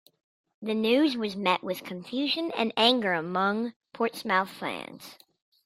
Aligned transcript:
The 0.63 0.73
news 0.73 1.15
was 1.15 1.35
met 1.35 1.63
with 1.63 1.83
confusion 1.83 2.51
and 2.57 2.73
anger 2.75 3.13
among 3.13 3.75
Portsmouth 3.93 4.49
fans. 4.49 5.19